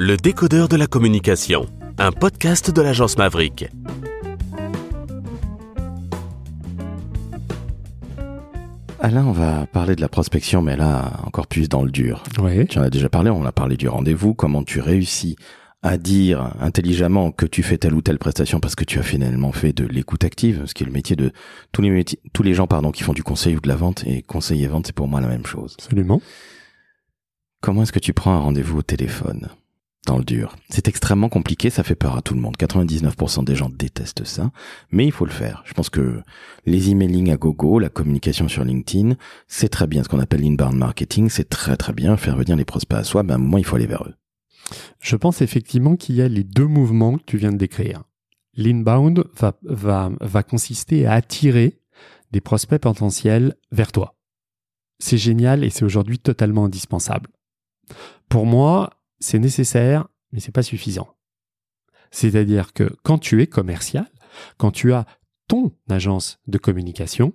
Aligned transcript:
Le 0.00 0.16
décodeur 0.16 0.68
de 0.68 0.76
la 0.76 0.86
communication, 0.86 1.66
un 1.98 2.12
podcast 2.12 2.70
de 2.70 2.80
l'agence 2.80 3.18
Maverick. 3.18 3.68
Alain, 9.00 9.26
on 9.26 9.32
va 9.32 9.66
parler 9.66 9.96
de 9.96 10.00
la 10.00 10.08
prospection, 10.08 10.62
mais 10.62 10.76
là, 10.76 11.14
encore 11.24 11.48
plus 11.48 11.68
dans 11.68 11.82
le 11.82 11.90
dur. 11.90 12.22
Oui. 12.40 12.64
Tu 12.68 12.78
en 12.78 12.82
as 12.82 12.90
déjà 12.90 13.08
parlé, 13.08 13.28
on 13.30 13.44
a 13.44 13.50
parlé 13.50 13.76
du 13.76 13.88
rendez-vous, 13.88 14.34
comment 14.34 14.62
tu 14.62 14.78
réussis 14.78 15.34
à 15.82 15.98
dire 15.98 16.54
intelligemment 16.60 17.32
que 17.32 17.46
tu 17.46 17.64
fais 17.64 17.76
telle 17.76 17.94
ou 17.94 18.00
telle 18.00 18.20
prestation 18.20 18.60
parce 18.60 18.76
que 18.76 18.84
tu 18.84 19.00
as 19.00 19.02
finalement 19.02 19.50
fait 19.50 19.72
de 19.72 19.84
l'écoute 19.84 20.22
active, 20.22 20.62
ce 20.66 20.74
qui 20.74 20.84
est 20.84 20.86
le 20.86 20.92
métier 20.92 21.16
de 21.16 21.32
tous 21.72 21.82
les 21.82 21.90
métiers, 21.90 22.20
tous 22.32 22.44
les 22.44 22.54
gens 22.54 22.68
pardon 22.68 22.92
qui 22.92 23.02
font 23.02 23.14
du 23.14 23.24
conseil 23.24 23.56
ou 23.56 23.60
de 23.60 23.68
la 23.68 23.74
vente 23.74 24.04
et 24.06 24.22
conseil 24.22 24.62
et 24.62 24.68
vente 24.68 24.86
c'est 24.86 24.94
pour 24.94 25.08
moi 25.08 25.20
la 25.20 25.26
même 25.26 25.44
chose. 25.46 25.74
Absolument. 25.76 26.22
Comment 27.60 27.82
est-ce 27.82 27.92
que 27.92 27.98
tu 27.98 28.12
prends 28.12 28.34
un 28.34 28.38
rendez-vous 28.38 28.78
au 28.78 28.82
téléphone? 28.82 29.48
Dans 30.06 30.18
le 30.18 30.24
dur 30.24 30.56
C'est 30.70 30.88
extrêmement 30.88 31.28
compliqué, 31.28 31.70
ça 31.70 31.82
fait 31.82 31.94
peur 31.94 32.16
à 32.16 32.22
tout 32.22 32.34
le 32.34 32.40
monde. 32.40 32.56
99% 32.56 33.44
des 33.44 33.54
gens 33.54 33.68
détestent 33.68 34.24
ça, 34.24 34.50
mais 34.90 35.04
il 35.04 35.12
faut 35.12 35.24
le 35.24 35.30
faire. 35.30 35.62
Je 35.66 35.74
pense 35.74 35.90
que 35.90 36.22
les 36.66 36.90
emailing 36.90 37.30
à 37.30 37.36
gogo, 37.36 37.78
la 37.78 37.88
communication 37.88 38.48
sur 38.48 38.64
LinkedIn, 38.64 39.16
c'est 39.46 39.68
très 39.68 39.86
bien. 39.86 40.02
Ce 40.02 40.08
qu'on 40.08 40.20
appelle 40.20 40.40
l'inbound 40.40 40.76
marketing, 40.76 41.28
c'est 41.28 41.48
très 41.48 41.76
très 41.76 41.92
bien. 41.92 42.16
Faire 42.16 42.36
venir 42.36 42.56
les 42.56 42.64
prospects 42.64 42.98
à 42.98 43.04
soi, 43.04 43.22
mais 43.22 43.32
à 43.32 43.36
un 43.36 43.38
moment 43.38 43.58
il 43.58 43.64
faut 43.64 43.76
aller 43.76 43.86
vers 43.86 44.04
eux. 44.04 44.14
Je 45.00 45.16
pense 45.16 45.42
effectivement 45.42 45.96
qu'il 45.96 46.16
y 46.16 46.22
a 46.22 46.28
les 46.28 46.44
deux 46.44 46.66
mouvements 46.66 47.18
que 47.18 47.24
tu 47.24 47.36
viens 47.36 47.52
de 47.52 47.58
décrire. 47.58 48.04
L'inbound 48.54 49.24
va, 49.38 49.58
va, 49.62 50.10
va 50.20 50.42
consister 50.42 51.06
à 51.06 51.12
attirer 51.12 51.80
des 52.32 52.40
prospects 52.40 52.80
potentiels 52.80 53.54
vers 53.72 53.92
toi. 53.92 54.16
C'est 54.98 55.18
génial 55.18 55.64
et 55.64 55.70
c'est 55.70 55.84
aujourd'hui 55.84 56.18
totalement 56.18 56.64
indispensable. 56.64 57.30
Pour 58.28 58.46
moi, 58.46 58.97
c'est 59.20 59.38
nécessaire, 59.38 60.08
mais 60.32 60.40
c'est 60.40 60.52
pas 60.52 60.62
suffisant. 60.62 61.14
C'est-à-dire 62.10 62.72
que 62.72 62.90
quand 63.02 63.18
tu 63.18 63.42
es 63.42 63.46
commercial, 63.46 64.08
quand 64.56 64.70
tu 64.70 64.92
as 64.92 65.06
ton 65.46 65.72
agence 65.88 66.38
de 66.46 66.58
communication, 66.58 67.32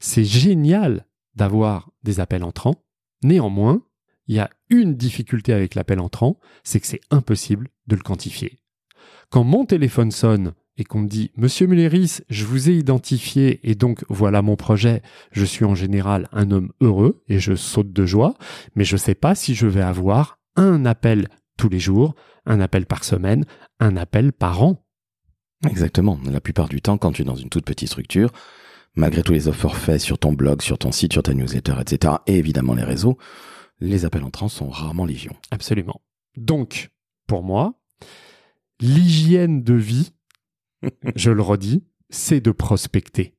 c'est 0.00 0.24
génial 0.24 1.06
d'avoir 1.34 1.90
des 2.02 2.20
appels 2.20 2.44
entrants. 2.44 2.84
Néanmoins, 3.22 3.82
il 4.26 4.36
y 4.36 4.40
a 4.40 4.50
une 4.68 4.94
difficulté 4.94 5.52
avec 5.52 5.74
l'appel 5.74 6.00
entrant, 6.00 6.38
c'est 6.64 6.80
que 6.80 6.86
c'est 6.86 7.00
impossible 7.10 7.68
de 7.86 7.96
le 7.96 8.02
quantifier. 8.02 8.58
Quand 9.30 9.44
mon 9.44 9.64
téléphone 9.64 10.10
sonne 10.10 10.52
et 10.76 10.84
qu'on 10.84 11.00
me 11.00 11.08
dit 11.08 11.30
Monsieur 11.36 11.66
Mulleris, 11.66 12.20
je 12.28 12.44
vous 12.44 12.70
ai 12.70 12.74
identifié 12.74 13.60
et 13.68 13.74
donc 13.74 14.04
voilà 14.08 14.42
mon 14.42 14.56
projet, 14.56 15.02
je 15.30 15.44
suis 15.44 15.64
en 15.64 15.74
général 15.74 16.28
un 16.32 16.50
homme 16.50 16.72
heureux 16.80 17.22
et 17.28 17.38
je 17.38 17.54
saute 17.54 17.92
de 17.92 18.06
joie, 18.06 18.34
mais 18.74 18.84
je 18.84 18.94
ne 18.94 18.98
sais 18.98 19.14
pas 19.14 19.34
si 19.34 19.54
je 19.54 19.66
vais 19.66 19.82
avoir 19.82 20.38
un 20.56 20.84
appel 20.84 21.28
tous 21.56 21.68
les 21.68 21.78
jours, 21.78 22.14
un 22.46 22.60
appel 22.60 22.86
par 22.86 23.04
semaine, 23.04 23.44
un 23.80 23.96
appel 23.96 24.32
par 24.32 24.62
an. 24.62 24.84
Exactement. 25.68 26.18
La 26.30 26.40
plupart 26.40 26.68
du 26.68 26.80
temps, 26.80 26.98
quand 26.98 27.12
tu 27.12 27.22
es 27.22 27.24
dans 27.24 27.36
une 27.36 27.48
toute 27.48 27.64
petite 27.64 27.88
structure, 27.88 28.30
malgré 28.94 29.22
tous 29.22 29.32
les 29.32 29.48
offres 29.48 29.74
faits 29.74 30.00
sur 30.00 30.18
ton 30.18 30.32
blog, 30.32 30.60
sur 30.62 30.78
ton 30.78 30.92
site, 30.92 31.12
sur 31.12 31.22
ta 31.22 31.34
newsletter, 31.34 31.74
etc., 31.80 32.14
et 32.26 32.36
évidemment 32.36 32.74
les 32.74 32.84
réseaux, 32.84 33.16
les 33.80 34.04
appels 34.04 34.24
entrants 34.24 34.48
sont 34.48 34.68
rarement 34.68 35.04
légion. 35.04 35.34
Absolument. 35.50 36.00
Donc, 36.36 36.90
pour 37.26 37.42
moi, 37.42 37.80
l'hygiène 38.80 39.62
de 39.62 39.74
vie, 39.74 40.12
je 41.16 41.30
le 41.30 41.42
redis, 41.42 41.84
c'est 42.10 42.40
de 42.40 42.50
prospecter. 42.50 43.34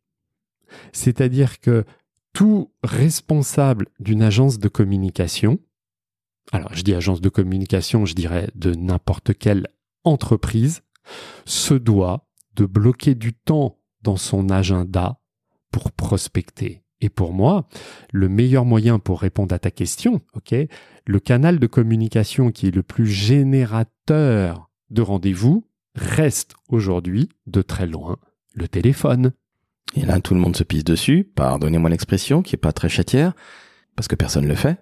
C'est-à-dire 0.92 1.60
que 1.60 1.86
tout 2.34 2.74
responsable 2.84 3.88
d'une 4.00 4.24
agence 4.24 4.58
de 4.60 4.68
communication, 4.68 5.60
alors 6.52 6.74
je 6.74 6.84
dis 6.84 6.94
agence 6.94 7.22
de 7.22 7.30
communication, 7.30 8.06
je 8.06 8.16
dirais 8.16 8.50
de 8.56 8.74
n'importe 8.74 9.38
quelle 9.38 9.68
entreprise, 10.04 10.82
se 11.46 11.74
doit 11.74 12.28
de 12.56 12.66
bloquer 12.66 13.16
du 13.16 13.34
temps 13.34 13.80
dans 14.02 14.18
son 14.18 14.50
agenda 14.50 15.20
pour 15.72 15.92
prospecter. 15.92 16.84
Et 17.02 17.10
pour 17.10 17.34
moi, 17.34 17.68
le 18.12 18.30
meilleur 18.30 18.64
moyen 18.64 19.00
pour 19.00 19.22
répondre 19.22 19.54
à 19.54 19.60
ta 19.60 19.72
question, 19.72 20.22
ok, 20.34 20.56
le 21.06 21.20
canal 21.20 21.60
de 21.60 21.68
communication 21.68 22.52
qui 22.52 22.68
est 22.68 22.76
le 22.76 22.84
plus 22.84 23.08
générateur 23.08 24.70
de 24.90 25.02
rendez-vous 25.02 25.68
reste 25.96 26.54
aujourd'hui 26.70 27.30
de 27.46 27.62
très 27.62 27.88
loin 27.88 28.18
le 28.54 28.68
téléphone. 28.68 29.34
Et 29.96 30.06
là, 30.06 30.22
tout 30.22 30.34
le 30.34 30.40
monde 30.40 30.56
se 30.56 30.64
pisse 30.64 30.84
dessus, 30.84 31.30
pardonnez-moi 31.36 31.90
l'expression, 31.90 32.42
qui 32.42 32.56
est 32.56 32.58
pas 32.58 32.72
très 32.72 32.90
chatière, 32.90 33.34
parce 33.96 34.08
que 34.08 34.16
personne 34.16 34.46
ne 34.46 34.50
le 34.50 34.56
fait. 34.56 34.78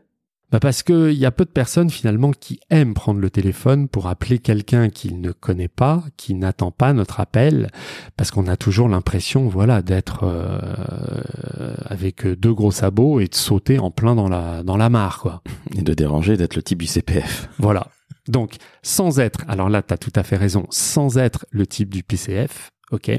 Bah 0.52 0.60
parce 0.60 0.84
qu'il 0.84 1.14
y 1.14 1.26
a 1.26 1.32
peu 1.32 1.46
de 1.46 1.50
personnes 1.50 1.90
finalement 1.90 2.32
qui 2.32 2.60
aiment 2.70 2.94
prendre 2.94 3.22
le 3.22 3.30
téléphone 3.30 3.88
pour 3.88 4.08
appeler 4.08 4.38
quelqu'un 4.38 4.90
qu'ils 4.90 5.22
ne 5.22 5.32
connaît 5.32 5.70
pas, 5.70 6.04
qui 6.18 6.34
n'attend 6.34 6.72
pas 6.72 6.92
notre 6.92 7.22
appel, 7.22 7.72
parce 8.18 8.32
qu'on 8.32 8.48
a 8.48 8.58
toujours 8.58 8.90
l'impression, 8.90 9.48
voilà, 9.48 9.82
d'être 9.82 10.26
euh, 10.26 11.74
avec 11.86 12.28
deux 12.28 12.54
gros 12.54 12.72
sabots 12.72 13.22
et 13.22 13.28
de 13.28 13.36
sauter 13.36 13.80
en 13.80 13.92
plein 13.92 14.14
dans 14.14 14.28
la 14.28 14.62
dans 14.64 14.76
la 14.76 14.90
mare, 14.90 15.20
quoi. 15.20 15.42
Et 15.78 15.84
de 15.84 15.94
déranger, 15.94 16.36
d'être 16.36 16.56
le 16.56 16.64
type 16.64 16.80
du 16.80 16.88
CPF. 16.88 17.48
Voilà. 17.58 17.88
Donc, 18.28 18.56
sans 18.84 19.20
être, 19.20 19.46
alors 19.48 19.70
là, 19.70 19.82
tu 19.82 19.94
as 19.94 19.98
tout 19.98 20.12
à 20.16 20.24
fait 20.24 20.36
raison, 20.36 20.68
sans 20.70 21.18
être 21.18 21.46
le 21.50 21.66
type 21.66 21.94
du 21.94 22.04
PCF, 22.04 22.72
ok. 22.92 23.12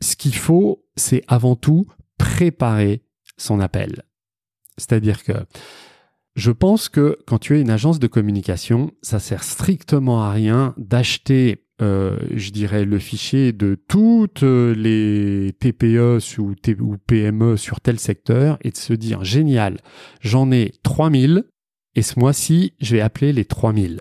Ce 0.00 0.16
qu'il 0.16 0.34
faut, 0.34 0.84
c'est 0.96 1.22
avant 1.26 1.56
tout 1.56 1.86
préparer 2.18 3.02
son 3.36 3.60
appel. 3.60 4.04
C'est-à-dire 4.78 5.22
que 5.22 5.32
je 6.34 6.50
pense 6.50 6.88
que 6.88 7.18
quand 7.26 7.38
tu 7.38 7.56
es 7.56 7.60
une 7.60 7.70
agence 7.70 7.98
de 7.98 8.06
communication, 8.06 8.92
ça 9.02 9.18
sert 9.18 9.44
strictement 9.44 10.22
à 10.22 10.30
rien 10.30 10.74
d'acheter, 10.78 11.66
euh, 11.82 12.16
je 12.34 12.50
dirais, 12.50 12.84
le 12.84 12.98
fichier 12.98 13.52
de 13.52 13.74
toutes 13.88 14.42
les 14.42 15.52
TPE 15.58 16.18
ou, 16.38 16.54
ou 16.80 16.96
PME 16.98 17.56
sur 17.56 17.80
tel 17.80 17.98
secteur 17.98 18.58
et 18.62 18.70
de 18.70 18.76
se 18.76 18.94
dire 18.94 19.24
génial, 19.24 19.78
j'en 20.20 20.50
ai 20.50 20.72
3000 20.82 21.44
et 21.94 22.02
ce 22.02 22.18
mois-ci, 22.18 22.72
je 22.80 22.96
vais 22.96 23.02
appeler 23.02 23.32
les 23.32 23.44
3000. 23.44 24.00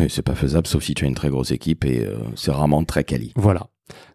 Et 0.00 0.08
c'est 0.08 0.22
pas 0.22 0.34
faisable 0.34 0.66
sauf 0.66 0.82
si 0.82 0.94
tu 0.94 1.04
as 1.04 1.08
une 1.08 1.14
très 1.14 1.30
grosse 1.30 1.52
équipe 1.52 1.84
et 1.84 2.04
euh, 2.04 2.18
c'est 2.34 2.50
rarement 2.50 2.84
très 2.84 3.04
quali. 3.04 3.32
Voilà. 3.36 3.68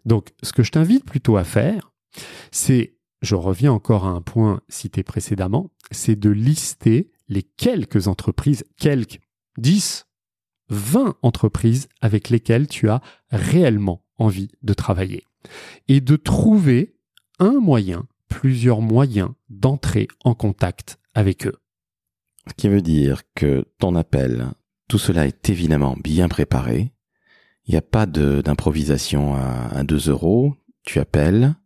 Donc, 0.04 0.32
ce 0.42 0.52
que 0.52 0.62
je 0.62 0.72
t'invite 0.72 1.04
plutôt 1.04 1.36
à 1.36 1.44
faire, 1.44 1.92
c'est, 2.50 2.96
je 3.22 3.34
reviens 3.34 3.72
encore 3.72 4.06
à 4.06 4.10
un 4.10 4.20
point 4.20 4.60
cité 4.68 5.02
précédemment, 5.02 5.70
c'est 5.90 6.16
de 6.16 6.30
lister 6.30 7.10
les 7.28 7.42
quelques 7.42 8.08
entreprises, 8.08 8.64
quelques 8.78 9.20
10, 9.58 10.06
20 10.68 11.16
entreprises 11.22 11.88
avec 12.00 12.30
lesquelles 12.30 12.68
tu 12.68 12.88
as 12.88 13.00
réellement 13.30 14.04
envie 14.18 14.50
de 14.62 14.74
travailler. 14.74 15.24
Et 15.88 16.00
de 16.00 16.16
trouver 16.16 16.96
un 17.38 17.60
moyen, 17.60 18.06
plusieurs 18.28 18.80
moyens 18.80 19.30
d'entrer 19.48 20.08
en 20.24 20.34
contact 20.34 20.98
avec 21.14 21.46
eux. 21.46 21.56
Ce 22.48 22.54
qui 22.54 22.68
veut 22.68 22.82
dire 22.82 23.22
que 23.34 23.64
ton 23.78 23.94
appel, 23.96 24.50
tout 24.88 24.98
cela 24.98 25.26
est 25.26 25.48
évidemment 25.48 25.96
bien 26.02 26.28
préparé. 26.28 26.92
Il 27.64 27.72
n'y 27.72 27.78
a 27.78 27.82
pas 27.82 28.06
d'improvisation 28.06 29.34
à, 29.34 29.68
à 29.72 29.82
2 29.82 30.10
euros. 30.10 30.54
Tu 30.84 31.00
appelles, 31.00 31.56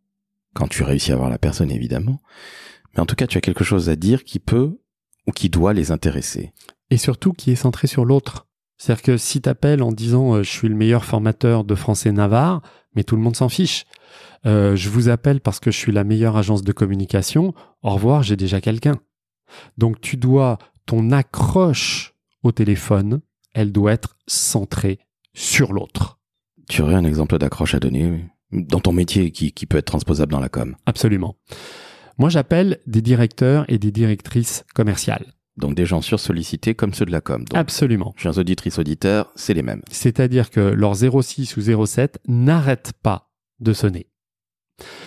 quand 0.54 0.68
tu 0.68 0.82
réussis 0.82 1.12
à 1.12 1.16
voir 1.16 1.28
la 1.28 1.38
personne 1.38 1.70
évidemment. 1.70 2.20
Mais 2.94 3.00
en 3.00 3.06
tout 3.06 3.14
cas, 3.14 3.26
tu 3.26 3.38
as 3.38 3.42
quelque 3.42 3.64
chose 3.64 3.88
à 3.88 3.96
dire 3.96 4.24
qui 4.24 4.38
peut 4.38 4.80
ou 5.26 5.32
qui 5.32 5.48
doit 5.48 5.72
les 5.72 5.90
intéresser. 5.90 6.52
Et 6.90 6.96
surtout 6.96 7.32
qui 7.32 7.50
est 7.50 7.56
centré 7.56 7.86
sur 7.86 8.04
l'autre. 8.04 8.46
C'est-à-dire 8.78 9.02
que 9.02 9.16
si 9.16 9.42
tu 9.42 9.48
appelles 9.48 9.82
en 9.82 9.92
disant 9.92 10.36
euh, 10.36 10.42
je 10.42 10.50
suis 10.50 10.68
le 10.68 10.74
meilleur 10.74 11.04
formateur 11.04 11.64
de 11.64 11.74
français 11.74 12.12
navarre, 12.12 12.62
mais 12.94 13.04
tout 13.04 13.16
le 13.16 13.22
monde 13.22 13.36
s'en 13.36 13.48
fiche. 13.48 13.84
Euh, 14.46 14.74
je 14.74 14.88
vous 14.88 15.08
appelle 15.08 15.40
parce 15.40 15.60
que 15.60 15.70
je 15.70 15.76
suis 15.76 15.92
la 15.92 16.04
meilleure 16.04 16.36
agence 16.36 16.62
de 16.62 16.72
communication. 16.72 17.54
Au 17.82 17.90
revoir, 17.90 18.22
j'ai 18.22 18.36
déjà 18.36 18.60
quelqu'un. 18.60 18.98
Donc 19.76 20.00
tu 20.00 20.16
dois 20.16 20.58
ton 20.86 21.10
accroche 21.10 22.14
au 22.42 22.52
téléphone, 22.52 23.20
elle 23.54 23.70
doit 23.70 23.92
être 23.92 24.16
centrée 24.26 24.98
sur 25.34 25.72
l'autre. 25.72 26.18
Tu 26.68 26.82
aurais 26.82 26.94
un 26.94 27.04
exemple 27.04 27.36
d'accroche 27.38 27.74
à 27.74 27.80
donner 27.80 28.24
dans 28.52 28.80
ton 28.80 28.92
métier 28.92 29.30
qui, 29.30 29.52
qui 29.52 29.66
peut 29.66 29.78
être 29.78 29.86
transposable 29.86 30.32
dans 30.32 30.40
la 30.40 30.48
com? 30.48 30.76
Absolument. 30.86 31.36
Moi, 32.20 32.28
j'appelle 32.28 32.80
des 32.86 33.00
directeurs 33.00 33.64
et 33.68 33.78
des 33.78 33.90
directrices 33.90 34.66
commerciales. 34.74 35.32
Donc 35.56 35.74
des 35.74 35.86
gens 35.86 36.02
sursollicités 36.02 36.74
comme 36.74 36.92
ceux 36.92 37.06
de 37.06 37.10
la 37.10 37.22
com. 37.22 37.46
Donc, 37.46 37.56
Absolument. 37.56 38.12
Chers 38.18 38.36
auditrices 38.36 38.78
auditeurs, 38.78 39.32
c'est 39.36 39.54
les 39.54 39.62
mêmes. 39.62 39.80
C'est-à-dire 39.90 40.50
que 40.50 40.60
leur 40.60 40.94
06 40.94 41.56
ou 41.56 41.86
07 41.86 42.20
n'arrêtent 42.28 42.92
pas 43.02 43.30
de 43.60 43.72
sonner. 43.72 44.06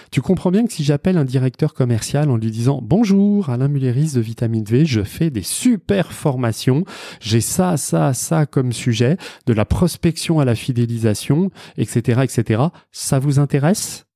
Tu 0.10 0.21
comprends 0.21 0.50
bien 0.50 0.65
que 0.65 0.74
si 0.74 0.83
j'appelle 0.83 1.19
un 1.19 1.24
directeur 1.24 1.75
commercial 1.75 2.31
en 2.31 2.38
lui 2.38 2.50
disant 2.50 2.80
Bonjour, 2.81 3.51
Alain 3.51 3.68
Mulleris 3.68 4.13
de 4.13 4.19
Vitamine 4.19 4.66
V, 4.66 4.83
je 4.83 5.04
fais 5.04 5.30
des 5.30 5.44
super 5.44 6.13
formations, 6.13 6.83
j'ai 7.19 7.42
ça, 7.42 7.77
ça, 7.77 8.16
ça 8.16 8.48
comme 8.48 8.74
sujet, 8.74 9.18
de 9.45 9.54
la 9.54 9.66
prospection 9.66 10.39
à 10.39 10.45
la 10.45 10.56
fidélisation, 10.56 11.51
etc., 11.77 12.21
etc., 12.24 12.63
ça 12.92 13.19
vous 13.19 13.38
intéresse? 13.38 14.07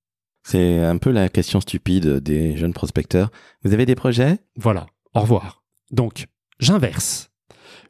C'est 0.50 0.82
un 0.82 0.98
peu 0.98 1.12
la 1.12 1.28
question 1.28 1.60
stupide 1.60 2.22
des 2.22 2.56
jeunes 2.56 2.72
prospecteurs. 2.74 3.32
Vous 3.64 3.74
avez 3.74 3.86
des 3.86 3.96
projets? 3.96 4.40
Voilà, 4.56 4.88
au 5.14 5.20
revoir. 5.20 5.62
Donc, 5.92 6.28
j'inverse. 6.58 7.32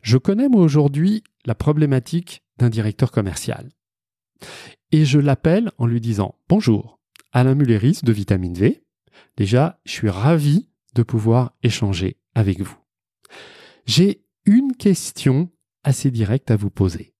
Je 0.01 0.17
connais 0.17 0.49
moi 0.49 0.63
aujourd'hui 0.63 1.23
la 1.45 1.53
problématique 1.53 2.41
d'un 2.57 2.69
directeur 2.69 3.11
commercial. 3.11 3.69
Et 4.91 5.05
je 5.05 5.19
l'appelle 5.19 5.69
en 5.77 5.85
lui 5.85 6.01
disant 6.01 6.33
Bonjour, 6.49 6.99
Alain 7.31 7.53
Mulleris 7.53 7.99
de 8.01 8.11
Vitamine 8.11 8.55
V. 8.55 8.83
Déjà, 9.35 9.79
je 9.85 9.91
suis 9.91 10.09
ravi 10.09 10.67
de 10.95 11.03
pouvoir 11.03 11.53
échanger 11.61 12.17
avec 12.33 12.61
vous. 12.61 12.79
J'ai 13.85 14.23
une 14.45 14.75
question 14.75 15.51
assez 15.83 16.09
directe 16.09 16.49
à 16.49 16.55
vous 16.55 16.71
poser. 16.71 17.13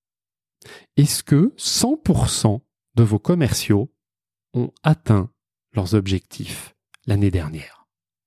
Est-ce 0.95 1.21
que 1.21 1.53
100% 1.59 2.59
de 2.95 3.03
vos 3.03 3.19
commerciaux 3.19 3.91
ont 4.57 4.73
atteint 4.83 5.29
leurs 5.73 5.93
objectifs 5.93 6.75
l'année 7.05 7.31
dernière 7.31 7.77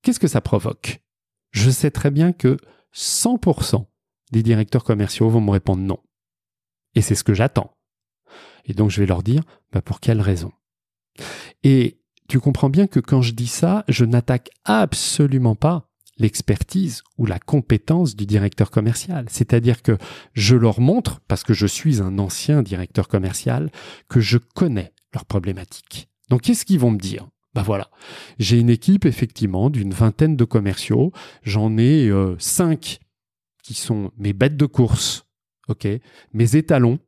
Qu'est-ce 0.03 0.21
que 0.21 0.29
ça 0.29 0.41
provoque? 0.41 1.03
Je 1.50 1.71
sais 1.71 1.91
très 1.91 2.11
bien 2.11 2.32
que 2.32 2.56
100% 2.94 3.87
des 4.32 4.43
directeurs 4.43 4.85
commerciaux 4.85 5.29
vont 5.29 5.41
me 5.41 5.50
répondre 5.50 5.82
non. 5.82 5.99
Et 6.94 7.03
c'est 7.03 7.15
ce 7.15 7.25
que 7.25 7.35
j'attends. 7.35 7.77
Et 8.65 8.73
donc 8.73 8.91
je 8.91 9.00
vais 9.00 9.06
leur 9.06 9.23
dire, 9.23 9.43
bah 9.73 9.82
pour 9.82 10.00
quelle 10.00 10.21
raison? 10.21 10.53
Et 11.62 12.00
tu 12.29 12.41
comprends 12.41 12.71
bien 12.71 12.87
que 12.87 13.00
quand 13.00 13.23
je 13.23 13.32
dis 13.32 13.47
ça, 13.47 13.85
je 13.88 14.05
n'attaque 14.05 14.50
absolument 14.65 15.56
pas 15.56 15.91
l'expertise 16.17 17.03
ou 17.19 17.27
la 17.27 17.38
compétence 17.38 18.15
du 18.15 18.27
directeur 18.27 18.71
commercial. 18.71 19.27
C'est-à-dire 19.29 19.82
que 19.82 19.99
je 20.35 20.55
leur 20.55 20.81
montre, 20.81 21.21
parce 21.29 21.43
que 21.43 21.55
je 21.55 21.67
suis 21.67 22.00
un 22.00 22.19
ancien 22.19 22.62
directeur 22.62 23.09
commercial, 23.09 23.71
que 24.09 24.21
je 24.21 24.38
connais 24.38 24.93
leurs 25.12 25.25
problématiques. 25.25 26.09
Donc 26.31 26.43
qu'est-ce 26.43 26.65
qu'ils 26.65 26.79
vont 26.79 26.93
me 26.93 26.99
dire? 26.99 27.29
Ben 27.53 27.62
voilà, 27.62 27.91
j'ai 28.38 28.61
une 28.61 28.71
équipe 28.71 29.05
effectivement 29.05 29.71
d'une 29.71 29.93
vingtaine 29.93 30.37
de 30.37 30.44
commerciaux, 30.44 31.12
j'en 31.43 31.77
ai 31.77 32.09
euh, 32.09 32.37
cinq 32.38 33.00
qui 33.65 33.75
sont 33.75 34.12
mes 34.17 34.32
bêtes 34.32 34.56
de 34.56 34.67
course, 34.67 35.27
ok, 35.67 35.88
mes 36.32 36.56
étalons, 36.56 37.00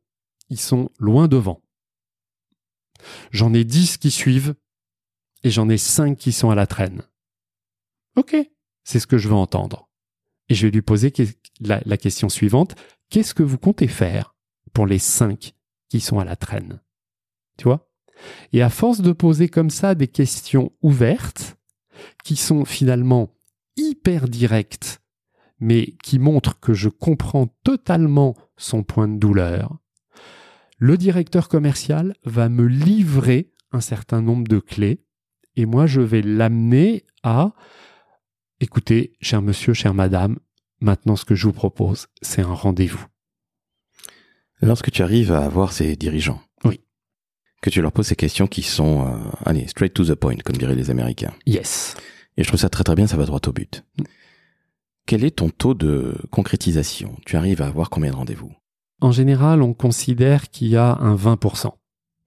ils 0.49 0.59
sont 0.59 0.89
loin 0.99 1.29
devant. 1.29 1.63
J'en 3.31 3.53
ai 3.53 3.63
dix 3.63 3.97
qui 3.97 4.11
suivent 4.11 4.55
et 5.43 5.49
j'en 5.49 5.69
ai 5.69 5.77
cinq 5.77 6.17
qui 6.17 6.33
sont 6.33 6.49
à 6.49 6.55
la 6.55 6.67
traîne. 6.67 7.03
Ok, 8.17 8.35
c'est 8.83 8.99
ce 8.99 9.07
que 9.07 9.17
je 9.17 9.29
veux 9.29 9.35
entendre. 9.35 9.89
Et 10.49 10.55
je 10.55 10.67
vais 10.67 10.71
lui 10.71 10.81
poser 10.81 11.13
la, 11.61 11.81
la 11.85 11.97
question 11.97 12.27
suivante. 12.27 12.75
Qu'est-ce 13.09 13.33
que 13.33 13.43
vous 13.43 13.57
comptez 13.57 13.87
faire 13.87 14.35
pour 14.73 14.87
les 14.87 14.99
cinq 14.99 15.53
qui 15.87 16.01
sont 16.01 16.19
à 16.19 16.25
la 16.25 16.35
traîne? 16.35 16.81
Tu 17.57 17.63
vois? 17.63 17.89
Et 18.51 18.61
à 18.61 18.69
force 18.69 19.01
de 19.01 19.11
poser 19.11 19.49
comme 19.49 19.69
ça 19.69 19.95
des 19.95 20.07
questions 20.07 20.71
ouvertes, 20.81 21.57
qui 22.23 22.35
sont 22.35 22.65
finalement 22.65 23.29
hyper 23.75 24.27
directes, 24.27 25.01
mais 25.59 25.95
qui 26.03 26.19
montrent 26.19 26.59
que 26.59 26.73
je 26.73 26.89
comprends 26.89 27.47
totalement 27.63 28.35
son 28.57 28.83
point 28.83 29.07
de 29.07 29.17
douleur, 29.17 29.77
le 30.77 30.97
directeur 30.97 31.47
commercial 31.47 32.15
va 32.25 32.49
me 32.49 32.65
livrer 32.65 33.51
un 33.71 33.81
certain 33.81 34.21
nombre 34.21 34.47
de 34.47 34.59
clés 34.59 35.05
et 35.55 35.65
moi 35.65 35.85
je 35.85 36.01
vais 36.01 36.21
l'amener 36.21 37.05
à 37.23 37.53
écoutez, 38.59 39.13
cher 39.21 39.41
monsieur, 39.41 39.73
chère 39.73 39.93
madame, 39.93 40.37
maintenant 40.79 41.15
ce 41.15 41.25
que 41.25 41.35
je 41.35 41.47
vous 41.47 41.53
propose, 41.53 42.07
c'est 42.21 42.41
un 42.41 42.53
rendez-vous. 42.53 43.05
Lorsque 44.61 44.91
tu 44.91 45.01
arrives 45.03 45.31
à 45.31 45.43
avoir 45.43 45.73
ces 45.73 45.95
dirigeants, 45.95 46.41
que 47.63 47.69
tu 47.69 47.81
leur 47.81 47.93
poses 47.93 48.07
ces 48.07 48.17
questions 48.17 48.45
qui 48.45 48.61
sont, 48.61 49.07
euh, 49.07 49.17
allez, 49.45 49.67
straight 49.67 49.93
to 49.93 50.03
the 50.03 50.15
point, 50.15 50.35
comme 50.43 50.57
diraient 50.57 50.75
les 50.75 50.91
Américains. 50.91 51.33
Yes. 51.45 51.95
Et 52.35 52.43
je 52.43 52.47
trouve 52.49 52.59
ça 52.59 52.69
très 52.69 52.83
très 52.83 52.93
bien, 52.93 53.07
ça 53.07 53.15
va 53.15 53.25
droit 53.25 53.39
au 53.47 53.51
but. 53.53 53.85
Quel 55.05 55.23
est 55.23 55.37
ton 55.37 55.49
taux 55.49 55.73
de 55.73 56.13
concrétisation? 56.29 57.15
Tu 57.25 57.37
arrives 57.37 57.61
à 57.61 57.67
avoir 57.67 57.89
combien 57.89 58.11
de 58.11 58.17
rendez-vous? 58.17 58.51
En 58.99 59.13
général, 59.13 59.61
on 59.61 59.73
considère 59.73 60.49
qu'il 60.49 60.67
y 60.67 60.75
a 60.75 60.97
un 60.99 61.15
20%. 61.15 61.71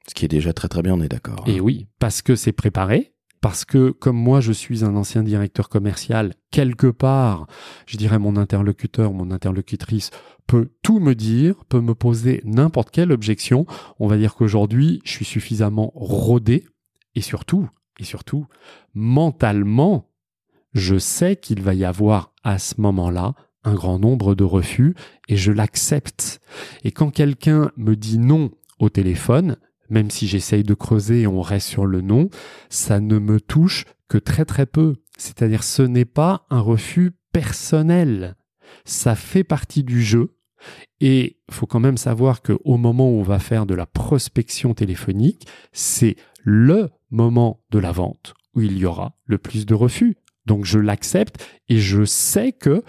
Ce 0.08 0.14
qui 0.14 0.24
est 0.24 0.28
déjà 0.28 0.54
très 0.54 0.68
très 0.68 0.80
bien, 0.80 0.94
on 0.94 1.02
est 1.02 1.08
d'accord. 1.08 1.44
Et 1.46 1.60
oui, 1.60 1.86
parce 1.98 2.22
que 2.22 2.34
c'est 2.34 2.52
préparé, 2.52 3.12
parce 3.46 3.64
que 3.64 3.92
comme 3.92 4.16
moi 4.16 4.40
je 4.40 4.50
suis 4.50 4.84
un 4.84 4.96
ancien 4.96 5.22
directeur 5.22 5.68
commercial, 5.68 6.34
quelque 6.50 6.88
part, 6.88 7.46
je 7.86 7.96
dirais 7.96 8.18
mon 8.18 8.36
interlocuteur, 8.36 9.12
mon 9.12 9.30
interlocutrice 9.30 10.10
peut 10.48 10.72
tout 10.82 10.98
me 10.98 11.14
dire, 11.14 11.64
peut 11.66 11.80
me 11.80 11.94
poser 11.94 12.42
n'importe 12.44 12.90
quelle 12.90 13.12
objection. 13.12 13.64
On 14.00 14.08
va 14.08 14.16
dire 14.16 14.34
qu'aujourd'hui, 14.34 15.00
je 15.04 15.12
suis 15.12 15.24
suffisamment 15.24 15.92
rodé 15.94 16.66
et 17.14 17.20
surtout, 17.20 17.68
et 18.00 18.04
surtout, 18.04 18.48
mentalement, 18.94 20.10
je 20.72 20.98
sais 20.98 21.36
qu'il 21.36 21.62
va 21.62 21.74
y 21.74 21.84
avoir 21.84 22.32
à 22.42 22.58
ce 22.58 22.80
moment-là 22.80 23.34
un 23.62 23.74
grand 23.74 24.00
nombre 24.00 24.34
de 24.34 24.42
refus 24.42 24.96
et 25.28 25.36
je 25.36 25.52
l'accepte. 25.52 26.40
Et 26.82 26.90
quand 26.90 27.12
quelqu'un 27.12 27.70
me 27.76 27.94
dit 27.94 28.18
non 28.18 28.50
au 28.80 28.88
téléphone, 28.88 29.56
même 29.90 30.10
si 30.10 30.26
j'essaye 30.26 30.62
de 30.62 30.74
creuser 30.74 31.22
et 31.22 31.26
on 31.26 31.40
reste 31.40 31.68
sur 31.68 31.86
le 31.86 32.00
non, 32.00 32.28
ça 32.68 33.00
ne 33.00 33.18
me 33.18 33.40
touche 33.40 33.84
que 34.08 34.18
très 34.18 34.44
très 34.44 34.66
peu. 34.66 34.96
C'est-à-dire 35.16 35.62
ce 35.62 35.82
n'est 35.82 36.04
pas 36.04 36.46
un 36.50 36.60
refus 36.60 37.12
personnel. 37.32 38.36
Ça 38.84 39.14
fait 39.14 39.44
partie 39.44 39.84
du 39.84 40.02
jeu. 40.02 40.36
Et 41.00 41.38
faut 41.50 41.66
quand 41.66 41.80
même 41.80 41.98
savoir 41.98 42.42
qu'au 42.42 42.76
moment 42.76 43.10
où 43.10 43.20
on 43.20 43.22
va 43.22 43.38
faire 43.38 43.66
de 43.66 43.74
la 43.74 43.86
prospection 43.86 44.74
téléphonique, 44.74 45.46
c'est 45.72 46.16
le 46.42 46.90
moment 47.10 47.62
de 47.70 47.78
la 47.78 47.92
vente 47.92 48.34
où 48.54 48.62
il 48.62 48.78
y 48.78 48.86
aura 48.86 49.16
le 49.26 49.38
plus 49.38 49.66
de 49.66 49.74
refus. 49.74 50.16
Donc 50.46 50.64
je 50.64 50.78
l'accepte 50.78 51.44
et 51.68 51.78
je 51.78 52.04
sais 52.04 52.52
que 52.52 52.82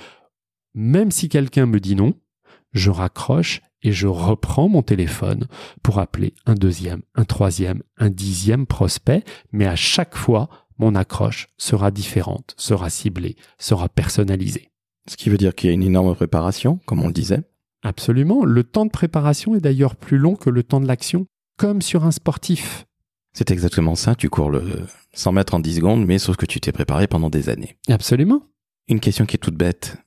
même 0.74 1.12
si 1.12 1.28
quelqu'un 1.28 1.66
me 1.66 1.80
dit 1.80 1.96
non, 1.96 2.14
je 2.72 2.90
raccroche 2.90 3.62
et 3.84 3.92
je 3.92 4.08
reprends 4.08 4.70
mon 4.70 4.82
téléphone 4.82 5.48
pour 5.84 6.00
appeler 6.00 6.34
un 6.46 6.56
deuxième, 6.56 7.02
un 7.16 7.26
troisième, 7.26 7.84
un 7.98 8.10
dixième 8.10 8.66
prospect, 8.66 9.24
mais 9.52 9.68
à 9.68 9.76
chaque 9.76 10.16
fois, 10.16 10.50
mon 10.78 10.96
accroche 10.96 11.48
sera 11.58 11.92
différente, 11.92 12.54
sera 12.58 12.90
ciblée, 12.90 13.36
sera 13.58 13.90
personnalisée. 13.90 14.72
Ce 15.08 15.16
qui 15.16 15.30
veut 15.30 15.38
dire 15.38 15.56
qu'il 15.56 15.70
y 15.70 15.72
a 15.72 15.74
une 15.74 15.84
énorme 15.84 16.16
préparation, 16.16 16.80
comme 16.86 17.02
on 17.02 17.08
le 17.08 17.14
disait. 17.14 17.44
Absolument. 17.84 18.44
Le 18.44 18.64
temps 18.64 18.86
de 18.86 18.92
préparation 18.92 19.56
est 19.56 19.62
d'ailleurs 19.62 19.96
plus 19.96 20.18
long 20.18 20.36
que 20.36 20.50
le 20.50 20.64
temps 20.64 20.82
de 20.82 20.88
l'action, 20.88 21.26
comme 21.58 21.82
sur 21.82 22.06
un 22.06 22.12
sportif. 22.12 22.86
C'est 23.34 23.52
exactement 23.52 23.96
ça, 23.96 24.16
tu 24.16 24.30
cours 24.30 24.50
le 24.50 24.88
100 25.14 25.32
mètres 25.32 25.54
en 25.54 25.60
10 25.60 25.76
secondes, 25.76 26.06
mais 26.06 26.18
sauf 26.18 26.36
que 26.38 26.46
tu 26.46 26.60
t'es 26.60 26.72
préparé 26.72 27.08
pendant 27.08 27.30
des 27.30 27.50
années. 27.50 27.78
Absolument. 27.88 28.42
Une 28.88 29.00
question 29.00 29.26
qui 29.26 29.36
est 29.36 29.40
toute 29.40 29.56
bête. 29.56 29.98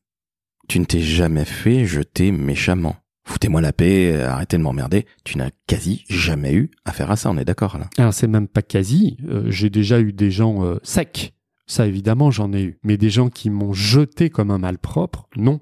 Tu 0.69 0.81
ne 0.81 0.85
t'es 0.85 1.01
jamais 1.01 1.45
fait 1.45 1.85
jeter 1.85 2.33
méchamment. 2.33 2.97
Foutez-moi 3.25 3.61
la 3.61 3.73
paix, 3.73 4.21
arrêtez 4.23 4.57
de 4.57 4.63
m'emmerder. 4.63 5.07
Tu 5.25 5.39
n'as 5.39 5.51
quasi 5.67 6.05
jamais 6.09 6.55
eu 6.55 6.71
affaire 6.85 7.11
à 7.11 7.17
ça, 7.17 7.31
on 7.31 7.39
est 7.39 7.45
d'accord 7.45 7.79
là 7.79 7.89
Alors 7.99 8.15
c'est 8.15 8.27
même 8.27 8.49
pas 8.49 8.63
quasi. 8.63 9.19
Euh, 9.29 9.51
j'ai 9.51 9.71
déjà 9.71 10.01
eu 10.01 10.13
des 10.13 10.31
gens 10.31 10.65
euh, 10.65 10.79
secs. 10.83 11.33
Ça 11.67 11.87
évidemment 11.87 12.31
j'en 12.31 12.53
ai 12.53 12.63
eu. 12.63 12.79
Mais 12.83 12.97
des 12.97 13.11
gens 13.11 13.29
qui 13.29 13.51
m'ont 13.51 13.73
jeté 13.73 14.31
comme 14.31 14.51
un 14.51 14.59
malpropre, 14.59 15.29
non. 15.37 15.61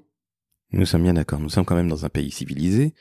Nous 0.71 0.85
sommes 0.85 1.03
bien 1.03 1.13
d'accord. 1.15 1.39
Nous 1.39 1.49
sommes 1.49 1.65
quand 1.65 1.75
même 1.75 1.89
dans 1.89 2.05
un 2.05 2.09
pays 2.09 2.31
civilisé. 2.31 2.93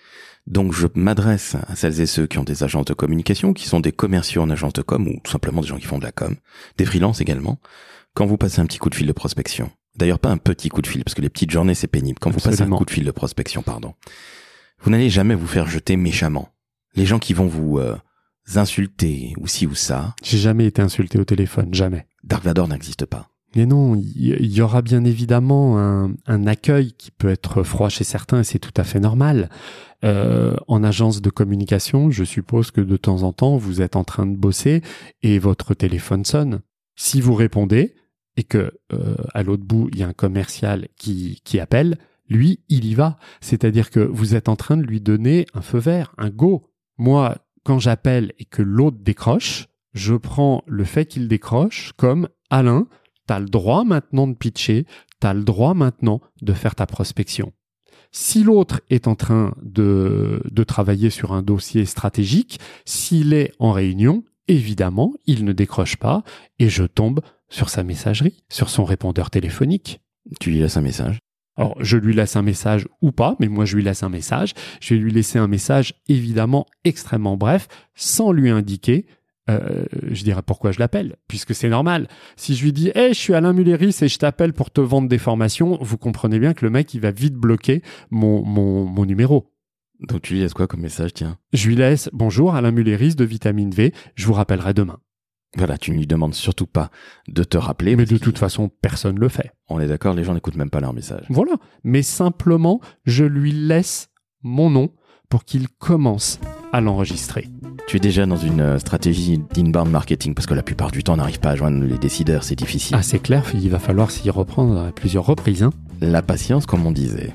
Donc 0.47 0.73
je 0.73 0.87
m'adresse 0.94 1.56
à 1.66 1.76
celles 1.76 2.00
et 2.00 2.06
ceux 2.06 2.26
qui 2.26 2.38
ont 2.38 2.44
des 2.44 2.62
agences 2.62 2.87
de 2.87 2.94
communication, 2.94 3.52
qui 3.52 3.68
sont 3.68 3.80
des 3.80 3.92
commerciaux 3.92 4.42
en 4.42 4.49
agence 4.49 4.73
de 4.73 4.83
com, 4.83 5.06
ou 5.06 5.21
tout 5.23 5.30
simplement 5.30 5.61
des 5.61 5.68
gens 5.68 5.76
qui 5.76 5.87
font 5.87 5.99
de 5.99 6.04
la 6.04 6.12
com, 6.12 6.37
des 6.78 6.87
freelances 6.87 7.21
également. 7.21 7.59
Quand 8.14 8.25
vous 8.25 8.38
passez 8.38 8.61
un 8.61 8.66
petit 8.66 8.78
coup 8.78 8.88
de 8.88 8.94
fil 8.94 9.06
de 9.06 9.12
prospection, 9.12 9.71
d'ailleurs 9.97 10.18
pas 10.18 10.30
un 10.30 10.38
petit 10.38 10.71
coup 10.71 10.80
de 10.80 10.87
fil, 10.87 11.04
parce 11.04 11.14
que 11.14 11.21
les 11.21 11.28
petites 11.28 11.50
journées 11.50 11.75
c'est 11.75 11.87
pénible. 11.87 12.18
Quand 12.18 12.30
vous 12.30 12.40
passez 12.40 12.62
un 12.62 12.71
coup 12.71 12.87
de 12.87 12.90
fil 12.90 13.04
de 13.04 13.11
prospection, 13.11 13.62
pardon, 13.62 13.94
vous 14.80 14.90
n'allez 14.90 15.11
jamais 15.11 15.35
vous 15.35 15.47
faire 15.47 15.66
jeter 15.66 15.97
méchamment. 15.97 16.49
Les 16.94 17.06
gens 17.06 17.18
qui 17.18 17.35
vont 17.35 17.47
vous 17.47 17.78
euh, 17.78 17.97
insulter 18.56 19.35
ou 19.38 19.47
ci 19.47 19.66
ou 19.66 19.75
ça. 19.75 20.14
J'ai 20.23 20.38
jamais 20.38 20.66
été 20.66 20.82
insulté 20.82 21.18
au 21.18 21.25
téléphone, 21.25 21.75
jamais. 21.75 22.06
Dark 22.25 22.44
Vador 22.44 22.68
n'existe 22.68 23.06
pas. 23.06 23.28
Mais 23.56 23.64
non, 23.64 23.97
il 23.97 24.54
y, 24.54 24.61
aura 24.61 24.82
bien 24.82 25.04
évidemment 25.04 25.78
un, 25.78 26.47
accueil 26.47 26.92
qui 26.92 27.11
peut 27.11 27.30
être 27.30 27.62
froid 27.62 27.88
chez 27.88 28.04
certains 28.04 28.40
et 28.40 28.44
c'est 28.44 28.58
tout 28.58 28.75
à 28.76 28.85
fait 28.85 29.00
normal. 29.00 29.49
Euh, 30.04 30.54
en 30.68 30.85
agence 30.85 31.23
de 31.23 31.30
communication, 31.30 32.11
je 32.11 32.25
suppose 32.25 32.70
que 32.70 32.82
de 32.82 32.97
temps 32.99 33.23
en 33.23 33.32
temps, 33.32 33.56
vous 33.56 33.80
êtes 33.80 33.97
en 33.97 34.04
train 34.04 34.26
de 34.26 34.37
bosser 34.37 34.82
et 35.23 35.38
votre 35.38 35.73
téléphone 35.73 36.26
sonne. 36.26 36.61
Si 36.94 37.23
vous 37.23 37.35
répondez 37.35 37.94
et 38.37 38.44
que 38.44 38.70
euh, 38.92 39.16
à 39.32 39.42
l'autre 39.42 39.64
bout 39.64 39.88
il 39.92 39.99
y 39.99 40.02
a 40.02 40.08
un 40.08 40.12
commercial 40.12 40.88
qui, 40.97 41.40
qui 41.42 41.58
appelle, 41.58 41.97
lui, 42.28 42.61
il 42.68 42.85
y 42.85 42.94
va. 42.94 43.18
C'est-à-dire 43.40 43.90
que 43.90 44.00
vous 44.00 44.35
êtes 44.35 44.49
en 44.49 44.56
train 44.56 44.76
de 44.76 44.82
lui 44.82 45.00
donner 45.00 45.47
un 45.54 45.62
feu 45.62 45.78
vert, 45.78 46.14
un 46.18 46.30
go. 46.30 46.70
Moi, 46.99 47.38
quand 47.64 47.78
j'appelle 47.78 48.32
et 48.38 48.44
que 48.44 48.62
l'autre 48.62 48.99
décroche, 49.00 49.68
je 49.94 50.14
prends 50.14 50.62
le 50.66 50.85
fait 50.85 51.06
qu'il 51.06 51.28
décroche 51.28 51.92
comme 51.97 52.28
Alain, 52.50 52.87
t'as 53.26 53.38
le 53.38 53.47
droit 53.47 53.85
maintenant 53.85 54.26
de 54.26 54.35
pitcher, 54.35 54.87
t'as 55.20 55.35
le 55.35 55.44
droit 55.44 55.75
maintenant 55.75 56.20
de 56.42 56.52
faire 56.52 56.75
ta 56.75 56.87
prospection. 56.87 57.52
Si 58.11 58.42
l'autre 58.42 58.80
est 58.88 59.06
en 59.06 59.14
train 59.14 59.54
de, 59.62 60.42
de 60.50 60.64
travailler 60.64 61.11
sur 61.11 61.32
un 61.32 61.42
dossier 61.42 61.85
stratégique, 61.85 62.58
s'il 62.87 63.35
est 63.35 63.52
en 63.58 63.73
réunion, 63.73 64.25
évidemment, 64.47 65.12
il 65.26 65.44
ne 65.44 65.52
décroche 65.52 65.97
pas 65.97 66.23
et 66.58 66.70
je 66.70 66.85
tombe 66.85 67.20
sur 67.50 67.68
sa 67.68 67.82
messagerie, 67.82 68.44
sur 68.49 68.70
son 68.70 68.85
répondeur 68.85 69.30
téléphonique. 69.30 70.00
Tu 70.40 70.50
lui 70.50 70.61
laisses 70.61 70.76
un 70.76 70.82
message 70.82 71.18
Alors, 71.59 71.77
je 71.81 71.97
lui 71.97 72.15
laisse 72.15 72.37
un 72.37 72.43
message 72.43 72.87
ou 73.03 73.12
pas, 73.12 73.37
mais 73.41 73.49
moi, 73.49 73.65
je 73.65 73.77
lui 73.77 73.83
laisse 73.83 74.03
un 74.03 74.09
message. 74.09 74.55
Je 74.81 74.95
vais 74.95 75.00
lui 75.00 75.12
laisser 75.12 75.38
un 75.38 75.49
message, 75.49 75.95
évidemment, 76.09 76.67
extrêmement 76.85 77.37
bref, 77.37 77.69
sans 77.95 78.33
lui 78.33 78.49
indiquer 78.49 79.07
euh, 79.50 79.85
je 80.11 80.25
dirais 80.25 80.43
pourquoi 80.43 80.73
je 80.73 80.79
l'appelle, 80.79 81.17
puisque 81.27 81.55
c'est 81.55 81.69
normal. 81.69 82.09
Si 82.37 82.55
je 82.55 82.65
lui 82.65 82.73
dis, 82.73 82.91
hey, 82.95 83.15
je 83.15 83.19
suis 83.19 83.35
Alain 83.35 83.53
Mulleris 83.53 83.97
et 84.03 84.09
je 84.09 84.19
t'appelle 84.19 84.53
pour 84.53 84.71
te 84.71 84.81
vendre 84.81 85.09
des 85.09 85.19
formations, 85.19 85.79
vous 85.81 85.97
comprenez 85.97 86.38
bien 86.38 86.53
que 86.53 86.65
le 86.65 86.71
mec, 86.71 86.93
il 86.95 87.00
va 87.00 87.11
vite 87.11 87.35
bloquer 87.35 87.83
mon, 88.11 88.45
mon, 88.45 88.85
mon 88.85 89.07
numéro. 89.07 89.50
Donc 90.00 90.23
tu 90.23 90.35
lui 90.35 90.41
laisses 90.41 90.55
quoi 90.55 90.67
comme 90.67 90.81
message, 90.81 91.15
tiens? 91.15 91.38
Je 91.53 91.69
lui 91.69 91.77
laisse, 91.77 92.09
bonjour 92.12 92.55
Alain 92.55 92.71
Mulleris 92.71 93.15
de 93.15 93.25
Vitamine 93.25 93.71
V, 93.71 93.93
je 94.15 94.27
vous 94.27 94.35
rappellerai 94.35 94.75
demain. 94.75 95.00
Voilà, 95.57 95.78
tu 95.78 95.93
ne 95.93 95.97
lui 95.97 96.07
demandes 96.07 96.35
surtout 96.35 96.67
pas 96.67 96.90
de 97.26 97.43
te 97.43 97.57
rappeler. 97.57 97.97
Mais 97.97 98.05
de 98.05 98.19
toute 98.19 98.38
façon, 98.38 98.69
personne 98.69 99.19
le 99.19 99.28
fait. 99.28 99.52
On 99.69 99.81
est 99.81 99.87
d'accord, 99.87 100.14
les 100.14 100.25
gens 100.25 100.35
n'écoutent 100.35 100.57
même 100.57 100.71
pas 100.71 100.81
leur 100.81 100.93
message. 100.93 101.25
Voilà. 101.31 101.52
Mais 101.85 102.02
simplement, 102.02 102.81
je 103.05 103.25
lui 103.25 103.52
laisse 103.52 104.11
mon 104.43 104.71
nom 104.71 104.90
pour 105.28 105.45
qu'il 105.45 105.69
commence 105.69 106.38
à 106.73 106.81
l'enregistrer. 106.81 107.49
Tu 107.87 107.97
es 107.97 108.00
déjà 108.00 108.26
dans 108.26 108.37
une 108.37 108.61
euh, 108.61 108.78
stratégie 108.78 109.38
d'inbound 109.55 109.90
marketing 109.90 110.35
parce 110.35 110.47
que 110.47 110.55
la 110.55 110.62
plupart 110.62 110.90
du 110.90 111.02
temps, 111.02 111.14
on 111.14 111.17
n'arrive 111.17 111.40
pas 111.40 111.50
à 111.50 111.57
joindre 111.57 111.83
les 111.85 111.99
décideurs, 111.99 112.45
c'est 112.45 112.55
difficile. 112.55 112.97
Ah, 112.99 113.02
c'est 113.02 113.19
clair, 113.19 113.45
il 113.55 113.71
va 113.71 113.78
falloir 113.78 114.11
s'y 114.11 114.28
reprendre 114.31 114.78
à 114.78 114.93
plusieurs 114.93 115.25
reprises. 115.25 115.62
Hein. 115.62 115.71
La 116.00 116.23
patience, 116.23 116.67
comme 116.67 116.87
on 116.87 116.93
disait. 116.93 117.33